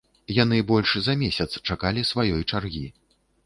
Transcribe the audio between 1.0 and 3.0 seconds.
за месяц чакалі сваёй чаргі.